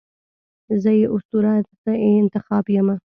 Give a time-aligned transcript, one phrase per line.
[0.81, 1.53] زه یې اسطوره،
[1.83, 2.95] زه انتخاب یمه